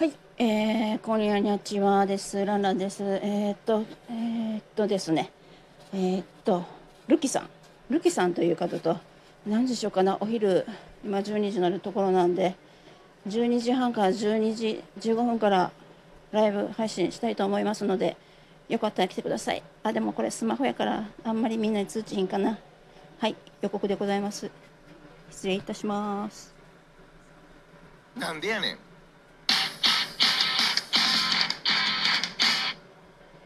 [0.00, 2.42] はい、えー、こんにちはです。
[2.42, 3.02] ランランです。
[3.02, 5.30] えー、っと、えー、っとですね。
[5.92, 6.64] えー、っと、
[7.06, 7.50] ルキさん。
[7.90, 8.96] ルキさんという方と、
[9.46, 10.66] 何時しようかな、お昼、
[11.04, 12.54] 今12時になるところなんで、
[13.28, 15.70] 12時半から12時15分から
[16.32, 18.16] ライブ配信したいと思いますので、
[18.70, 19.62] よかったら来てください。
[19.82, 22.58] あ、でもこれスマホやから、あんまりみんなに通知ひんかな。
[23.18, 24.50] はい、予告でございます。
[25.30, 26.54] 失礼いたします。
[28.16, 28.89] なんでやねん